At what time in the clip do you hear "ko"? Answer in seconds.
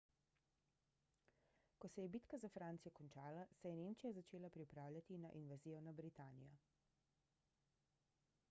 1.79-1.89